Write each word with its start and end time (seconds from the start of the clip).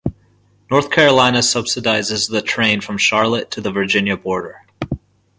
North 0.71 0.89
Carolina 0.89 1.37
subsidizes 1.41 2.27
the 2.27 2.41
train 2.41 2.81
from 2.81 2.97
Charlotte 2.97 3.51
to 3.51 3.61
the 3.61 3.69
Virginia 3.69 4.17
border. 4.17 4.65